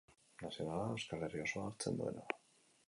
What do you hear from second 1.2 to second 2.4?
Herri osoa hartzen duena.